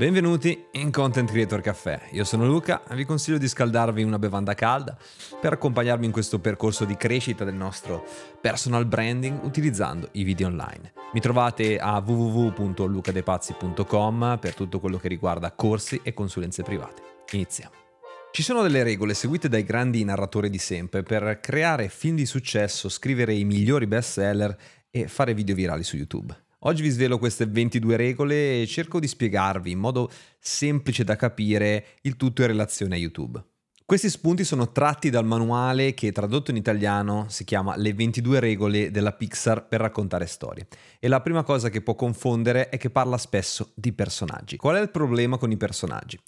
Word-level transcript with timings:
Benvenuti 0.00 0.64
in 0.70 0.90
Content 0.90 1.30
Creator 1.30 1.60
Caffè. 1.60 2.08
Io 2.12 2.24
sono 2.24 2.46
Luca 2.46 2.84
e 2.88 2.94
vi 2.94 3.04
consiglio 3.04 3.36
di 3.36 3.46
scaldarvi 3.46 4.02
una 4.02 4.18
bevanda 4.18 4.54
calda 4.54 4.96
per 5.38 5.52
accompagnarmi 5.52 6.06
in 6.06 6.10
questo 6.10 6.38
percorso 6.38 6.86
di 6.86 6.96
crescita 6.96 7.44
del 7.44 7.52
nostro 7.52 8.06
personal 8.40 8.86
branding 8.86 9.42
utilizzando 9.42 10.08
i 10.12 10.22
video 10.22 10.46
online. 10.46 10.94
Mi 11.12 11.20
trovate 11.20 11.78
a 11.78 11.98
www.lucadepazzi.com 11.98 14.38
per 14.40 14.54
tutto 14.54 14.80
quello 14.80 14.96
che 14.96 15.08
riguarda 15.08 15.52
corsi 15.52 16.00
e 16.02 16.14
consulenze 16.14 16.62
private. 16.62 17.02
Iniziamo. 17.32 17.74
Ci 18.32 18.42
sono 18.42 18.62
delle 18.62 18.82
regole 18.82 19.12
seguite 19.12 19.50
dai 19.50 19.64
grandi 19.64 20.02
narratori 20.02 20.48
di 20.48 20.56
sempre 20.56 21.02
per 21.02 21.40
creare 21.42 21.90
film 21.90 22.16
di 22.16 22.24
successo, 22.24 22.88
scrivere 22.88 23.34
i 23.34 23.44
migliori 23.44 23.86
bestseller 23.86 24.56
e 24.90 25.08
fare 25.08 25.34
video 25.34 25.54
virali 25.54 25.84
su 25.84 25.96
YouTube. 25.96 26.48
Oggi 26.64 26.82
vi 26.82 26.90
svelo 26.90 27.16
queste 27.16 27.46
22 27.46 27.96
regole 27.96 28.60
e 28.60 28.66
cerco 28.66 29.00
di 29.00 29.08
spiegarvi 29.08 29.70
in 29.70 29.78
modo 29.78 30.10
semplice 30.38 31.04
da 31.04 31.16
capire 31.16 31.96
il 32.02 32.16
tutto 32.16 32.42
in 32.42 32.48
relazione 32.48 32.96
a 32.96 32.98
YouTube. 32.98 33.42
Questi 33.86 34.10
spunti 34.10 34.44
sono 34.44 34.70
tratti 34.70 35.08
dal 35.08 35.24
manuale 35.24 35.94
che 35.94 36.12
tradotto 36.12 36.50
in 36.50 36.58
italiano 36.58 37.24
si 37.28 37.44
chiama 37.44 37.76
Le 37.76 37.94
22 37.94 38.40
regole 38.40 38.90
della 38.90 39.12
Pixar 39.12 39.68
per 39.68 39.80
raccontare 39.80 40.26
storie. 40.26 40.68
E 40.98 41.08
la 41.08 41.22
prima 41.22 41.44
cosa 41.44 41.70
che 41.70 41.80
può 41.80 41.94
confondere 41.94 42.68
è 42.68 42.76
che 42.76 42.90
parla 42.90 43.16
spesso 43.16 43.72
di 43.74 43.94
personaggi. 43.94 44.58
Qual 44.58 44.76
è 44.76 44.80
il 44.82 44.90
problema 44.90 45.38
con 45.38 45.50
i 45.50 45.56
personaggi? 45.56 46.20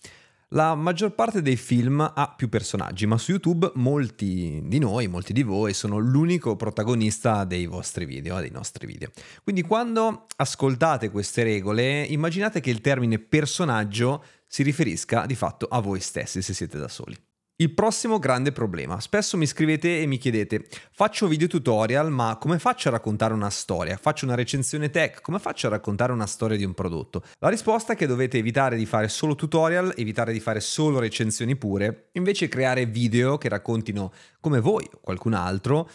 La 0.54 0.74
maggior 0.74 1.14
parte 1.14 1.40
dei 1.40 1.56
film 1.56 2.00
ha 2.00 2.34
più 2.36 2.50
personaggi, 2.50 3.06
ma 3.06 3.16
su 3.16 3.30
YouTube 3.30 3.72
molti 3.76 4.60
di 4.62 4.78
noi, 4.78 5.08
molti 5.08 5.32
di 5.32 5.42
voi, 5.42 5.72
sono 5.72 5.96
l'unico 5.96 6.56
protagonista 6.56 7.44
dei 7.44 7.64
vostri 7.64 8.04
video, 8.04 8.38
dei 8.38 8.50
nostri 8.50 8.86
video. 8.86 9.10
Quindi 9.42 9.62
quando 9.62 10.26
ascoltate 10.36 11.10
queste 11.10 11.42
regole, 11.42 12.02
immaginate 12.02 12.60
che 12.60 12.68
il 12.68 12.82
termine 12.82 13.18
personaggio 13.18 14.22
si 14.46 14.62
riferisca 14.62 15.24
di 15.24 15.34
fatto 15.34 15.68
a 15.68 15.80
voi 15.80 16.00
stessi 16.00 16.42
se 16.42 16.52
siete 16.52 16.76
da 16.76 16.88
soli. 16.88 17.16
Il 17.62 17.70
prossimo 17.70 18.18
grande 18.18 18.50
problema. 18.50 18.98
Spesso 18.98 19.36
mi 19.36 19.46
scrivete 19.46 20.00
e 20.00 20.06
mi 20.06 20.18
chiedete, 20.18 20.66
faccio 20.90 21.28
video 21.28 21.46
tutorial, 21.46 22.10
ma 22.10 22.36
come 22.36 22.58
faccio 22.58 22.88
a 22.88 22.90
raccontare 22.90 23.34
una 23.34 23.50
storia? 23.50 23.96
Faccio 23.96 24.24
una 24.24 24.34
recensione 24.34 24.90
tech, 24.90 25.20
come 25.20 25.38
faccio 25.38 25.68
a 25.68 25.70
raccontare 25.70 26.10
una 26.10 26.26
storia 26.26 26.56
di 26.56 26.64
un 26.64 26.74
prodotto? 26.74 27.22
La 27.38 27.48
risposta 27.48 27.92
è 27.92 27.96
che 27.96 28.08
dovete 28.08 28.36
evitare 28.36 28.74
di 28.74 28.84
fare 28.84 29.06
solo 29.06 29.36
tutorial, 29.36 29.94
evitare 29.96 30.32
di 30.32 30.40
fare 30.40 30.58
solo 30.58 30.98
recensioni 30.98 31.54
pure, 31.54 32.08
invece 32.14 32.48
creare 32.48 32.84
video 32.86 33.38
che 33.38 33.48
raccontino 33.48 34.12
come 34.40 34.58
voi 34.58 34.84
o 34.92 34.98
qualcun 35.00 35.34
altro 35.34 35.88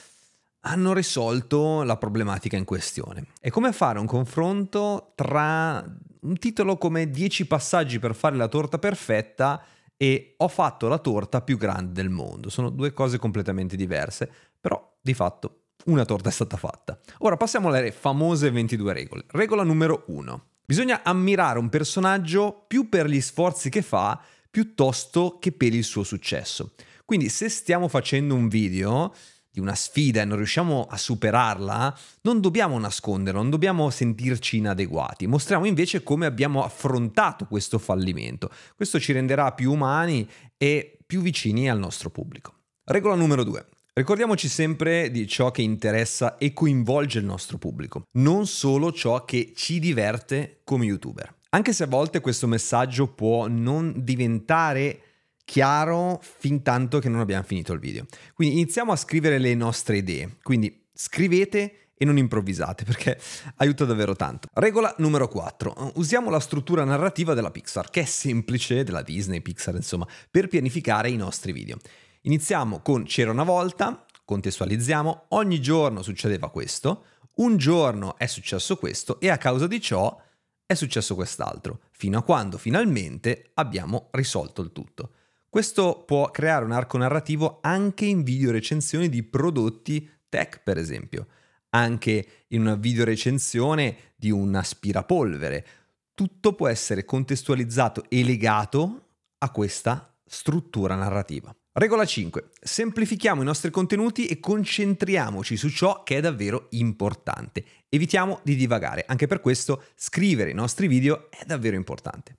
hanno 0.61 0.93
risolto 0.93 1.83
la 1.83 1.97
problematica 1.97 2.55
in 2.55 2.63
questione. 2.63 3.25
È 3.41 3.49
come 3.49 3.73
fare 3.73 3.99
un 3.99 4.05
confronto 4.05 5.11
tra 5.15 5.83
un 6.21 6.37
titolo 6.37 6.77
come 6.77 7.09
10 7.09 7.45
passaggi 7.45 7.99
per 7.99 8.15
fare 8.15 8.37
la 8.37 8.47
torta 8.47 8.79
perfetta 8.79 9.61
e 9.97 10.35
ho 10.37 10.47
fatto 10.47 10.87
la 10.87 10.99
torta 10.99 11.41
più 11.41 11.57
grande 11.57 11.91
del 11.91 12.09
mondo. 12.09 12.49
Sono 12.49 12.69
due 12.69 12.93
cose 12.93 13.17
completamente 13.17 13.75
diverse, 13.75 14.31
però 14.59 14.95
di 15.01 15.13
fatto 15.13 15.63
una 15.85 16.05
torta 16.05 16.29
è 16.29 16.31
stata 16.31 16.55
fatta. 16.55 16.99
Ora 17.19 17.35
passiamo 17.35 17.69
alle 17.69 17.91
famose 17.91 18.51
22 18.51 18.93
regole. 18.93 19.25
Regola 19.29 19.63
numero 19.63 20.03
1. 20.07 20.45
Bisogna 20.65 21.01
ammirare 21.03 21.59
un 21.59 21.69
personaggio 21.69 22.65
più 22.67 22.89
per 22.89 23.07
gli 23.07 23.21
sforzi 23.21 23.69
che 23.69 23.81
fa 23.81 24.21
piuttosto 24.49 25.37
che 25.39 25.51
per 25.51 25.73
il 25.73 25.83
suo 25.83 26.03
successo. 26.03 26.73
Quindi 27.05 27.29
se 27.29 27.47
stiamo 27.47 27.87
facendo 27.87 28.35
un 28.35 28.49
video, 28.49 29.13
di 29.57 29.59
una 29.59 29.73
sfida 29.73 30.21
e 30.21 30.25
non 30.25 30.37
riusciamo 30.37 30.85
a 30.87 30.97
superarla, 30.97 31.97
non 32.21 32.41
dobbiamo 32.41 32.77
nasconderlo, 32.77 33.41
non 33.41 33.49
dobbiamo 33.49 33.89
sentirci 33.89 34.57
inadeguati. 34.57 35.25
Mostriamo 35.25 35.65
invece 35.65 36.03
come 36.03 36.27
abbiamo 36.27 36.63
affrontato 36.63 37.45
questo 37.45 37.79
fallimento. 37.79 38.51
Questo 38.75 38.99
ci 38.99 39.13
renderà 39.13 39.51
più 39.53 39.71
umani 39.71 40.29
e 40.57 40.99
più 41.03 41.21
vicini 41.21 41.67
al 41.69 41.79
nostro 41.79 42.11
pubblico. 42.11 42.53
Regola 42.83 43.15
numero 43.15 43.43
2. 43.43 43.65
Ricordiamoci 43.93 44.47
sempre 44.47 45.09
di 45.09 45.25
ciò 45.25 45.49
che 45.49 45.63
interessa 45.63 46.37
e 46.37 46.53
coinvolge 46.53 47.17
il 47.17 47.25
nostro 47.25 47.57
pubblico, 47.57 48.03
non 48.17 48.45
solo 48.45 48.91
ciò 48.91 49.25
che 49.25 49.53
ci 49.55 49.79
diverte 49.79 50.61
come 50.63 50.85
youtuber. 50.85 51.33
Anche 51.49 51.73
se 51.73 51.85
a 51.85 51.87
volte 51.87 52.19
questo 52.19 52.45
messaggio 52.45 53.07
può 53.07 53.47
non 53.47 53.93
diventare 54.03 55.01
chiaro 55.47 56.19
fin 56.21 56.61
tanto 56.61 56.99
che 56.99 57.07
non 57.07 57.21
abbiamo 57.21 57.43
finito 57.43 57.71
il 57.71 57.79
video. 57.79 58.05
Quindi 58.33 58.59
iniziamo 58.59 58.91
a 58.91 58.97
scrivere 58.97 59.37
le 59.37 59.55
nostre 59.55 59.95
idee. 59.95 60.35
Quindi 60.43 60.87
scrivete 60.93 61.91
e 61.95 62.03
non 62.03 62.17
improvvisate 62.17 62.83
perché 62.85 63.17
aiuta 63.55 63.85
davvero 63.85 64.13
tanto. 64.13 64.49
Regola 64.55 64.93
numero 64.97 65.29
4. 65.29 65.93
Usiamo 65.95 66.29
la 66.29 66.41
struttura 66.41 66.83
narrativa 66.83 67.33
della 67.33 67.49
Pixar, 67.49 67.89
che 67.89 68.01
è 68.01 68.05
semplice, 68.05 68.83
della 68.83 69.01
Disney, 69.01 69.39
Pixar 69.39 69.75
insomma, 69.75 70.05
per 70.29 70.49
pianificare 70.49 71.09
i 71.09 71.15
nostri 71.15 71.53
video. 71.53 71.77
Iniziamo 72.23 72.81
con 72.81 73.05
C'era 73.05 73.31
una 73.31 73.45
volta, 73.45 74.05
contestualizziamo, 74.25 75.27
ogni 75.29 75.61
giorno 75.61 76.01
succedeva 76.01 76.49
questo, 76.49 77.05
un 77.35 77.55
giorno 77.55 78.17
è 78.17 78.25
successo 78.25 78.75
questo 78.75 79.17
e 79.21 79.29
a 79.29 79.37
causa 79.37 79.65
di 79.65 79.79
ciò 79.79 80.21
è 80.65 80.73
successo 80.73 81.15
quest'altro, 81.15 81.79
fino 81.91 82.17
a 82.17 82.23
quando 82.23 82.57
finalmente 82.57 83.51
abbiamo 83.53 84.09
risolto 84.11 84.61
il 84.61 84.73
tutto. 84.73 85.11
Questo 85.57 86.03
può 86.05 86.29
creare 86.29 86.65
un 86.65 86.71
arco 86.71 86.99
narrativo 86.99 87.57
anche 87.63 88.05
in 88.05 88.21
video 88.21 88.51
recensioni 88.51 89.09
di 89.09 89.23
prodotti 89.23 90.07
tech, 90.29 90.61
per 90.63 90.77
esempio, 90.77 91.25
anche 91.69 92.43
in 92.49 92.61
una 92.61 92.75
video 92.75 93.03
recensione 93.03 94.13
di 94.15 94.29
un 94.29 94.53
aspirapolvere. 94.53 95.65
Tutto 96.13 96.53
può 96.53 96.67
essere 96.67 97.05
contestualizzato 97.05 98.03
e 98.07 98.23
legato 98.23 99.07
a 99.39 99.49
questa 99.49 100.15
struttura 100.23 100.93
narrativa. 100.93 101.51
Regola 101.71 102.05
5. 102.05 102.49
Semplifichiamo 102.61 103.41
i 103.41 103.45
nostri 103.45 103.71
contenuti 103.71 104.27
e 104.27 104.39
concentriamoci 104.39 105.57
su 105.57 105.69
ciò 105.69 106.03
che 106.03 106.17
è 106.17 106.21
davvero 106.21 106.67
importante. 106.69 107.65
Evitiamo 107.89 108.41
di 108.43 108.55
divagare, 108.55 109.05
anche 109.07 109.25
per 109.25 109.41
questo 109.41 109.85
scrivere 109.95 110.51
i 110.51 110.53
nostri 110.53 110.85
video 110.85 111.31
è 111.31 111.45
davvero 111.45 111.75
importante. 111.75 112.37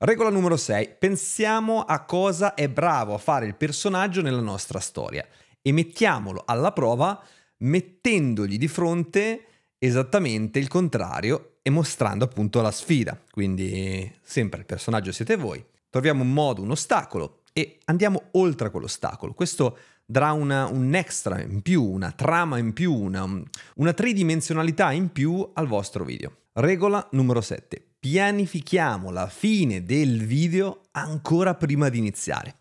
Regola 0.00 0.30
numero 0.30 0.56
6. 0.56 0.94
Pensiamo 0.96 1.80
a 1.80 2.04
cosa 2.04 2.54
è 2.54 2.68
bravo 2.68 3.14
a 3.14 3.18
fare 3.18 3.46
il 3.46 3.56
personaggio 3.56 4.22
nella 4.22 4.40
nostra 4.40 4.78
storia 4.78 5.26
e 5.60 5.72
mettiamolo 5.72 6.44
alla 6.46 6.70
prova 6.70 7.20
mettendogli 7.58 8.58
di 8.58 8.68
fronte 8.68 9.46
esattamente 9.76 10.60
il 10.60 10.68
contrario 10.68 11.56
e 11.62 11.70
mostrando 11.70 12.24
appunto 12.24 12.60
la 12.60 12.70
sfida. 12.70 13.20
Quindi 13.28 14.08
sempre 14.22 14.60
il 14.60 14.66
personaggio 14.66 15.10
siete 15.10 15.34
voi. 15.34 15.64
Troviamo 15.90 16.22
un 16.22 16.32
modo, 16.32 16.62
un 16.62 16.70
ostacolo 16.70 17.40
e 17.52 17.80
andiamo 17.86 18.28
oltre 18.34 18.70
quell'ostacolo. 18.70 19.34
Questo 19.34 19.78
darà 20.06 20.30
una, 20.30 20.66
un 20.66 20.94
extra 20.94 21.42
in 21.42 21.60
più, 21.60 21.82
una 21.82 22.12
trama 22.12 22.58
in 22.58 22.72
più, 22.72 22.94
una, 22.94 23.28
una 23.74 23.92
tridimensionalità 23.92 24.92
in 24.92 25.10
più 25.10 25.50
al 25.54 25.66
vostro 25.66 26.04
video. 26.04 26.36
Regola 26.52 27.04
numero 27.10 27.40
7 27.40 27.87
pianifichiamo 27.98 29.10
la 29.10 29.28
fine 29.28 29.82
del 29.82 30.24
video 30.24 30.82
ancora 30.92 31.54
prima 31.54 31.88
di 31.88 31.98
iniziare. 31.98 32.58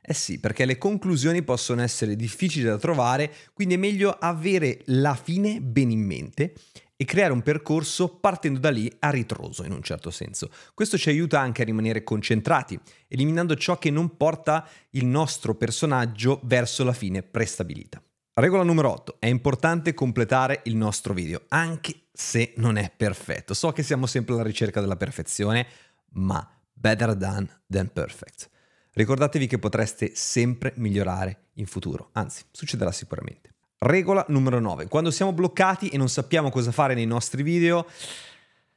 Eh 0.00 0.14
sì, 0.14 0.40
perché 0.40 0.64
le 0.64 0.78
conclusioni 0.78 1.44
possono 1.44 1.80
essere 1.82 2.16
difficili 2.16 2.64
da 2.64 2.76
trovare, 2.76 3.32
quindi 3.52 3.74
è 3.74 3.78
meglio 3.78 4.10
avere 4.10 4.80
la 4.86 5.14
fine 5.14 5.60
ben 5.60 5.90
in 5.90 6.04
mente 6.04 6.54
e 6.96 7.04
creare 7.04 7.32
un 7.32 7.42
percorso 7.42 8.16
partendo 8.18 8.58
da 8.58 8.70
lì 8.70 8.92
a 8.98 9.10
ritroso 9.10 9.64
in 9.64 9.72
un 9.72 9.82
certo 9.82 10.10
senso. 10.10 10.50
Questo 10.74 10.98
ci 10.98 11.08
aiuta 11.08 11.38
anche 11.38 11.62
a 11.62 11.64
rimanere 11.64 12.02
concentrati, 12.02 12.78
eliminando 13.06 13.54
ciò 13.54 13.78
che 13.78 13.90
non 13.90 14.16
porta 14.16 14.68
il 14.90 15.06
nostro 15.06 15.54
personaggio 15.54 16.40
verso 16.44 16.82
la 16.82 16.92
fine 16.92 17.22
prestabilita. 17.22 18.02
Regola 18.34 18.62
numero 18.62 18.90
8. 18.90 19.16
È 19.18 19.26
importante 19.26 19.92
completare 19.92 20.62
il 20.64 20.74
nostro 20.74 21.12
video, 21.12 21.42
anche 21.48 22.04
se 22.14 22.54
non 22.56 22.78
è 22.78 22.90
perfetto. 22.96 23.52
So 23.52 23.72
che 23.72 23.82
siamo 23.82 24.06
sempre 24.06 24.32
alla 24.32 24.42
ricerca 24.42 24.80
della 24.80 24.96
perfezione, 24.96 25.66
ma 26.12 26.50
better 26.72 27.14
done 27.14 27.60
than 27.68 27.92
perfect. 27.92 28.48
Ricordatevi 28.94 29.46
che 29.46 29.58
potreste 29.58 30.12
sempre 30.14 30.72
migliorare 30.76 31.48
in 31.56 31.66
futuro, 31.66 32.08
anzi, 32.12 32.42
succederà 32.50 32.90
sicuramente. 32.90 33.52
Regola 33.80 34.24
numero 34.28 34.60
9. 34.60 34.88
Quando 34.88 35.10
siamo 35.10 35.34
bloccati 35.34 35.88
e 35.88 35.98
non 35.98 36.08
sappiamo 36.08 36.48
cosa 36.48 36.72
fare 36.72 36.94
nei 36.94 37.04
nostri 37.04 37.42
video, 37.42 37.86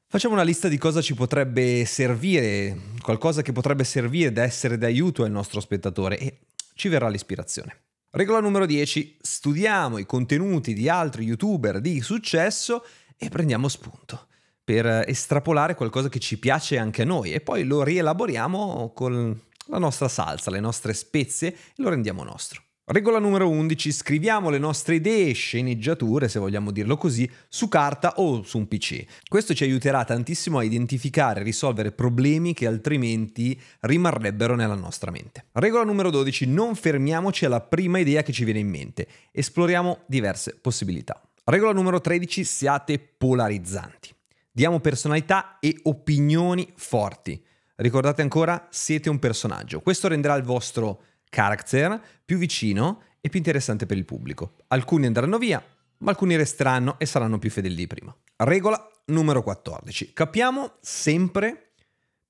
facciamo 0.08 0.34
una 0.34 0.44
lista 0.44 0.68
di 0.68 0.78
cosa 0.78 1.00
ci 1.00 1.14
potrebbe 1.14 1.86
servire, 1.86 2.78
qualcosa 3.02 3.42
che 3.42 3.54
potrebbe 3.54 3.86
servire 3.86 4.34
da 4.34 4.44
essere 4.44 4.78
d'aiuto 4.78 5.24
al 5.24 5.32
nostro 5.32 5.62
spettatore 5.62 6.20
e 6.20 6.40
ci 6.74 6.90
verrà 6.90 7.08
l'ispirazione. 7.08 7.84
Regola 8.16 8.40
numero 8.40 8.66
10. 8.66 9.18
Studiamo 9.20 9.98
i 9.98 10.06
contenuti 10.06 10.74
di 10.74 10.88
altri 10.88 11.26
youtuber 11.26 11.82
di 11.82 12.00
successo 12.00 12.86
e 13.18 13.28
prendiamo 13.28 13.68
spunto 13.68 14.28
per 14.64 15.04
estrapolare 15.06 15.76
qualcosa 15.76 16.08
che 16.08 16.20
ci 16.20 16.40
piace 16.40 16.78
anche 16.78 17.02
a 17.02 17.06
noi 17.06 17.34
e 17.34 17.42
poi 17.42 17.66
lo 17.66 17.84
rielaboriamo 17.84 18.94
con 18.96 19.38
la 19.66 19.78
nostra 19.80 20.08
salsa, 20.08 20.50
le 20.50 20.62
nostre 20.62 20.94
spezie 20.94 21.50
e 21.50 21.58
lo 21.76 21.90
rendiamo 21.90 22.24
nostro. 22.24 22.64
Regola 22.88 23.18
numero 23.18 23.50
11, 23.50 23.92
scriviamo 23.92 24.52
le 24.52 24.60
nostre 24.60 24.94
idee, 24.94 25.34
sceneggiature, 25.34 26.30
se 26.30 26.38
vogliamo 26.38 26.70
dirlo 26.70 26.98
così, 26.98 27.28
su 27.50 27.68
carta 27.68 28.14
o 28.18 28.44
su 28.44 28.60
un 28.60 28.68
PC. 28.68 29.04
Questo 29.28 29.56
ci 29.56 29.64
aiuterà 29.64 30.06
tantissimo 30.06 30.60
a 30.60 30.64
identificare 30.64 31.40
e 31.40 31.44
risolvere 31.44 31.92
problemi 31.92 32.54
che 32.54 32.68
altrimenti 32.68 33.60
rimarrebbero 33.80 34.54
nella 34.54 34.76
nostra 34.76 35.10
mente. 35.10 35.46
Regola 35.54 35.84
numero 35.84 36.12
12, 36.12 36.46
non 36.46 36.76
fermiamoci 36.76 37.46
alla 37.46 37.62
prima 37.62 37.98
idea 37.98 38.22
che 38.22 38.32
ci 38.32 38.44
viene 38.44 38.60
in 38.60 38.70
mente, 38.70 39.08
esploriamo 39.32 40.02
diverse 40.06 40.56
possibilità. 40.62 41.20
Regola 41.46 41.74
numero 41.74 42.00
13, 42.00 42.44
siate 42.44 43.00
polarizzanti. 43.00 44.14
Diamo 44.52 44.80
personalità 44.80 45.58
e 45.60 45.76
opinioni 45.86 46.72
forti. 46.76 47.44
Ricordate 47.78 48.22
ancora, 48.22 48.68
siete 48.70 49.10
un 49.10 49.18
personaggio. 49.18 49.82
Questo 49.82 50.08
renderà 50.08 50.36
il 50.36 50.44
vostro 50.44 51.02
character 51.36 52.02
più 52.24 52.38
vicino 52.38 53.02
e 53.20 53.30
più 53.30 53.40
interessante 53.40 53.86
per 53.86 53.98
il 53.98 54.06
pubblico. 54.06 54.56
Alcuni 54.68 55.06
andranno 55.06 55.38
via, 55.38 55.64
ma 55.98 56.12
alcuni 56.12 56.38
resteranno 56.38 56.98
e 56.98 57.06
saranno 57.06 57.38
più 57.38 57.50
fedeli 57.50 57.76
di 57.76 57.88
prima. 57.88 58.16
Regola 58.38 58.90
numero 59.08 59.44
14. 59.44 60.14
Capiamo 60.14 60.78
sempre 60.80 61.74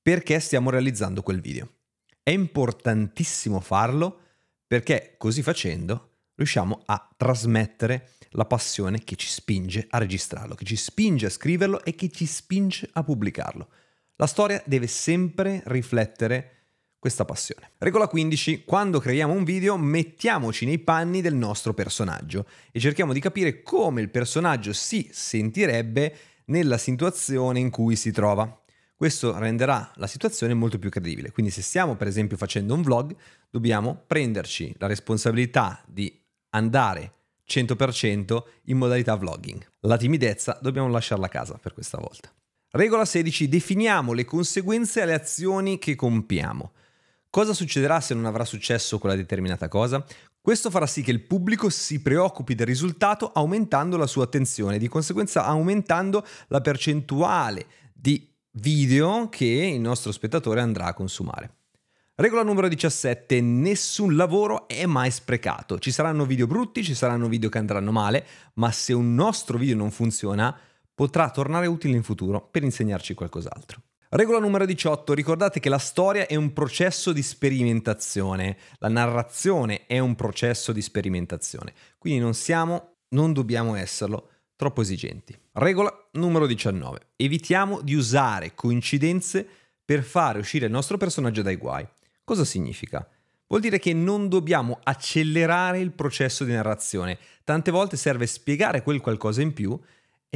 perché 0.01 0.39
stiamo 0.39 0.69
realizzando 0.71 1.21
quel 1.21 1.39
video. 1.39 1.69
È 2.23 2.31
importantissimo 2.31 3.59
farlo 3.59 4.21
perché 4.65 5.15
così 5.17 5.43
facendo 5.43 6.09
riusciamo 6.35 6.81
a 6.85 7.09
trasmettere 7.15 8.13
la 8.31 8.45
passione 8.45 9.03
che 9.03 9.15
ci 9.15 9.27
spinge 9.27 9.85
a 9.89 9.99
registrarlo, 9.99 10.55
che 10.55 10.65
ci 10.65 10.75
spinge 10.75 11.27
a 11.27 11.29
scriverlo 11.29 11.83
e 11.83 11.95
che 11.95 12.09
ci 12.09 12.25
spinge 12.25 12.89
a 12.93 13.03
pubblicarlo. 13.03 13.69
La 14.15 14.27
storia 14.27 14.61
deve 14.65 14.87
sempre 14.87 15.61
riflettere 15.65 16.54
questa 17.05 17.23
passione. 17.23 17.69
Regola 17.77 18.07
15. 18.07 18.63
Quando 18.65 18.99
creiamo 18.99 19.31
un 19.31 19.43
video 19.43 19.77
mettiamoci 19.77 20.65
nei 20.65 20.79
panni 20.79 21.21
del 21.21 21.35
nostro 21.35 21.75
personaggio 21.75 22.47
e 22.71 22.79
cerchiamo 22.79 23.13
di 23.13 23.19
capire 23.19 23.61
come 23.61 24.01
il 24.01 24.09
personaggio 24.09 24.73
si 24.73 25.07
sentirebbe 25.11 26.15
nella 26.45 26.79
situazione 26.79 27.59
in 27.59 27.69
cui 27.69 27.95
si 27.95 28.11
trova. 28.11 28.59
Questo 28.95 29.37
renderà 29.37 29.91
la 29.97 30.07
situazione 30.07 30.55
molto 30.55 30.79
più 30.79 30.89
credibile. 30.89 31.31
Quindi 31.31 31.51
se 31.51 31.61
stiamo 31.61 31.95
per 31.95 32.07
esempio 32.07 32.37
facendo 32.37 32.73
un 32.73 32.81
vlog, 32.81 33.15
dobbiamo 33.51 34.01
prenderci 34.07 34.73
la 34.79 34.87
responsabilità 34.87 35.83
di 35.85 36.11
andare 36.55 37.13
100% 37.47 38.43
in 38.63 38.77
modalità 38.77 39.13
vlogging. 39.13 39.63
La 39.81 39.97
timidezza 39.97 40.57
dobbiamo 40.59 40.89
lasciarla 40.89 41.27
a 41.27 41.29
casa 41.29 41.59
per 41.61 41.75
questa 41.75 41.99
volta. 41.99 42.33
Regola 42.71 43.05
16. 43.05 43.47
Definiamo 43.47 44.11
le 44.13 44.25
conseguenze 44.25 45.01
alle 45.01 45.13
azioni 45.13 45.77
che 45.77 45.93
compiamo. 45.93 46.71
Cosa 47.35 47.51
succederà 47.51 47.99
se 47.99 48.13
non 48.13 48.23
avrà 48.23 48.45
successo 48.45 48.97
quella 48.97 49.13
determinata 49.13 49.67
cosa? 49.67 50.05
Questo 50.39 50.69
farà 50.69 50.87
sì 50.87 51.01
che 51.01 51.11
il 51.11 51.19
pubblico 51.19 51.69
si 51.69 52.01
preoccupi 52.01 52.55
del 52.55 52.65
risultato 52.65 53.29
aumentando 53.33 53.97
la 53.97 54.07
sua 54.07 54.23
attenzione, 54.23 54.77
di 54.77 54.87
conseguenza 54.87 55.43
aumentando 55.43 56.25
la 56.47 56.61
percentuale 56.61 57.65
di 57.93 58.25
video 58.51 59.27
che 59.27 59.71
il 59.73 59.81
nostro 59.81 60.13
spettatore 60.13 60.61
andrà 60.61 60.85
a 60.85 60.93
consumare. 60.93 61.55
Regola 62.15 62.41
numero 62.41 62.69
17, 62.69 63.41
nessun 63.41 64.15
lavoro 64.15 64.69
è 64.69 64.85
mai 64.85 65.11
sprecato. 65.11 65.77
Ci 65.77 65.91
saranno 65.91 66.25
video 66.25 66.47
brutti, 66.47 66.85
ci 66.85 66.95
saranno 66.95 67.27
video 67.27 67.49
che 67.49 67.57
andranno 67.57 67.91
male, 67.91 68.25
ma 68.53 68.71
se 68.71 68.93
un 68.93 69.13
nostro 69.13 69.57
video 69.57 69.75
non 69.75 69.91
funziona, 69.91 70.57
potrà 70.93 71.29
tornare 71.31 71.67
utile 71.67 71.97
in 71.97 72.03
futuro 72.03 72.47
per 72.49 72.63
insegnarci 72.63 73.13
qualcos'altro. 73.13 73.81
Regola 74.09 74.37
numero 74.37 74.65
18. 74.65 75.13
Ricordate 75.13 75.59
che 75.59 75.67
la 75.67 75.79
storia 75.79 76.27
è 76.27 76.35
un 76.35 76.53
processo 76.53 77.11
di 77.11 77.23
sperimentazione, 77.23 78.55
la 78.77 78.87
narrazione 78.87 79.87
è 79.87 79.97
un 79.97 80.13
processo 80.13 80.71
di 80.71 80.81
sperimentazione, 80.81 81.73
quindi 81.97 82.19
non 82.19 82.35
siamo, 82.35 82.97
non 83.09 83.33
dobbiamo 83.33 83.73
esserlo 83.73 84.29
troppo 84.55 84.81
esigenti. 84.81 85.35
Regola 85.53 85.91
numero 86.11 86.45
19. 86.45 86.99
Evitiamo 87.15 87.81
di 87.81 87.95
usare 87.95 88.53
coincidenze 88.53 89.45
per 89.83 90.03
fare 90.03 90.37
uscire 90.37 90.67
il 90.67 90.71
nostro 90.71 90.97
personaggio 90.97 91.41
dai 91.41 91.55
guai. 91.55 91.85
Cosa 92.23 92.45
significa? 92.45 93.07
Vuol 93.47 93.61
dire 93.61 93.79
che 93.79 93.93
non 93.93 94.29
dobbiamo 94.29 94.79
accelerare 94.83 95.79
il 95.79 95.91
processo 95.91 96.43
di 96.43 96.51
narrazione. 96.51 97.17
Tante 97.43 97.71
volte 97.71 97.97
serve 97.97 98.27
spiegare 98.27 98.83
quel 98.83 99.01
qualcosa 99.01 99.41
in 99.41 99.53
più 99.53 99.79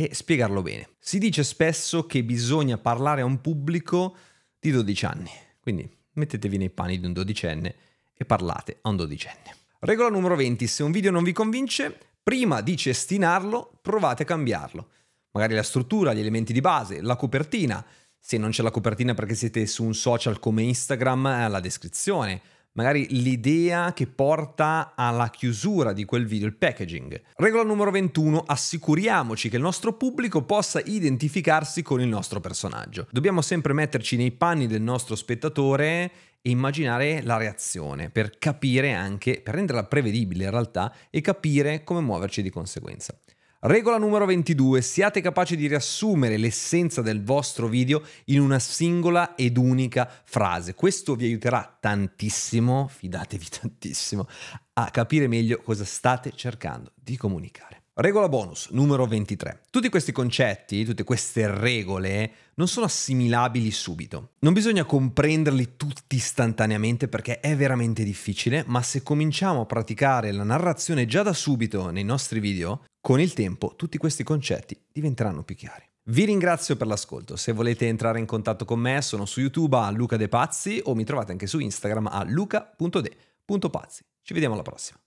e 0.07 0.13
spiegarlo 0.13 0.61
bene. 0.61 0.91
Si 0.97 1.17
dice 1.17 1.43
spesso 1.43 2.05
che 2.05 2.23
bisogna 2.23 2.77
parlare 2.77 3.19
a 3.19 3.25
un 3.25 3.41
pubblico 3.41 4.15
di 4.57 4.71
12 4.71 5.05
anni, 5.05 5.29
quindi 5.59 5.89
mettetevi 6.13 6.57
nei 6.57 6.69
panni 6.69 6.99
di 6.99 7.05
un 7.05 7.11
dodicenne 7.11 7.75
e 8.13 8.23
parlate 8.23 8.77
a 8.81 8.89
un 8.89 8.95
dodicenne. 8.95 9.55
Regola 9.79 10.09
numero 10.09 10.37
20, 10.37 10.67
se 10.67 10.83
un 10.83 10.91
video 10.91 11.11
non 11.11 11.23
vi 11.23 11.33
convince, 11.33 11.97
prima 12.23 12.61
di 12.61 12.77
cestinarlo, 12.77 13.79
provate 13.81 14.23
a 14.23 14.25
cambiarlo. 14.25 14.89
Magari 15.31 15.53
la 15.53 15.63
struttura, 15.63 16.13
gli 16.13 16.19
elementi 16.19 16.53
di 16.53 16.61
base, 16.61 17.01
la 17.01 17.17
copertina. 17.17 17.85
Se 18.17 18.37
non 18.37 18.51
c'è 18.51 18.63
la 18.63 18.71
copertina 18.71 19.13
perché 19.13 19.35
siete 19.35 19.65
su 19.65 19.83
un 19.83 19.93
social 19.93 20.39
come 20.39 20.63
Instagram, 20.63 21.49
la 21.49 21.59
descrizione 21.59 22.41
magari 22.73 23.07
l'idea 23.21 23.93
che 23.93 24.07
porta 24.07 24.93
alla 24.95 25.29
chiusura 25.29 25.93
di 25.93 26.05
quel 26.05 26.25
video, 26.25 26.47
il 26.47 26.55
packaging. 26.55 27.21
Regola 27.35 27.63
numero 27.63 27.91
21, 27.91 28.43
assicuriamoci 28.45 29.49
che 29.49 29.57
il 29.57 29.61
nostro 29.61 29.93
pubblico 29.93 30.43
possa 30.43 30.81
identificarsi 30.83 31.81
con 31.81 32.01
il 32.01 32.07
nostro 32.07 32.39
personaggio. 32.39 33.07
Dobbiamo 33.11 33.41
sempre 33.41 33.73
metterci 33.73 34.15
nei 34.15 34.31
panni 34.31 34.67
del 34.67 34.81
nostro 34.81 35.15
spettatore 35.15 36.11
e 36.41 36.49
immaginare 36.51 37.21
la 37.21 37.37
reazione 37.37 38.09
per 38.09 38.37
capire 38.37 38.93
anche, 38.93 39.41
per 39.41 39.55
renderla 39.55 39.83
prevedibile 39.83 40.45
in 40.45 40.51
realtà 40.51 40.93
e 41.09 41.21
capire 41.21 41.83
come 41.83 42.01
muoverci 42.01 42.41
di 42.41 42.49
conseguenza. 42.49 43.17
Regola 43.61 43.97
numero 43.97 44.25
22. 44.25 44.81
Siate 44.81 45.19
capaci 45.19 45.57
di 45.57 45.67
riassumere 45.67 46.37
l'essenza 46.37 47.01
del 47.01 47.21
vostro 47.21 47.67
video 47.67 48.01
in 48.27 48.39
una 48.39 48.57
singola 48.57 49.35
ed 49.35 49.57
unica 49.57 50.09
frase. 50.23 50.75
Questo 50.75 51.13
vi 51.15 51.25
aiuterà 51.25 51.77
tantissimo, 51.77 52.87
fidatevi 52.87 53.45
tantissimo, 53.59 54.29
a 54.75 54.89
capire 54.91 55.27
meglio 55.27 55.61
cosa 55.61 55.83
state 55.83 56.31
cercando 56.33 56.93
di 56.95 57.17
comunicare. 57.17 57.79
Regola 57.95 58.29
bonus 58.29 58.69
numero 58.69 59.05
23. 59.05 59.63
Tutti 59.69 59.89
questi 59.89 60.13
concetti, 60.13 60.85
tutte 60.85 61.03
queste 61.03 61.53
regole 61.53 62.31
non 62.53 62.69
sono 62.69 62.85
assimilabili 62.85 63.71
subito. 63.71 64.35
Non 64.39 64.53
bisogna 64.53 64.85
comprenderli 64.85 65.75
tutti 65.75 66.15
istantaneamente 66.15 67.09
perché 67.09 67.41
è 67.41 67.57
veramente 67.57 68.05
difficile, 68.05 68.63
ma 68.67 68.81
se 68.83 69.03
cominciamo 69.03 69.59
a 69.59 69.65
praticare 69.65 70.31
la 70.31 70.43
narrazione 70.43 71.05
già 71.07 71.23
da 71.23 71.33
subito 71.33 71.89
nei 71.89 72.05
nostri 72.05 72.39
video, 72.39 72.85
con 73.01 73.19
il 73.19 73.33
tempo 73.33 73.73
tutti 73.75 73.97
questi 73.97 74.23
concetti 74.23 74.79
diventeranno 74.91 75.43
più 75.43 75.55
chiari. 75.55 75.87
Vi 76.03 76.25
ringrazio 76.25 76.75
per 76.75 76.87
l'ascolto. 76.87 77.35
Se 77.35 77.51
volete 77.51 77.87
entrare 77.87 78.19
in 78.19 78.25
contatto 78.25 78.65
con 78.65 78.79
me, 78.79 79.01
sono 79.01 79.25
su 79.25 79.41
YouTube 79.41 79.77
a 79.77 79.91
Luca 79.91 80.17
De 80.17 80.27
Pazzi 80.27 80.81
o 80.85 80.95
mi 80.95 81.03
trovate 81.03 81.31
anche 81.31 81.45
su 81.45 81.59
Instagram 81.59 82.07
a 82.07 82.23
luca.de.pazzi. 82.23 84.03
Ci 84.21 84.33
vediamo 84.33 84.55
alla 84.55 84.63
prossima. 84.63 84.99